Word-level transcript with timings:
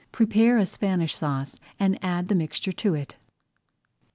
Prepare 0.11 0.57
a 0.57 0.65
Spanish 0.65 1.13
Sauce 1.13 1.59
and 1.79 2.03
add 2.03 2.27
the 2.27 2.33
mixture 2.33 2.71
to 2.71 2.95
it. 2.95 3.17